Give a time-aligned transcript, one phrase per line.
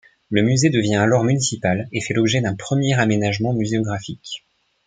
[0.31, 4.43] Le musée devient alors municipal et fait l'objet d'un premier aménagement muséographique.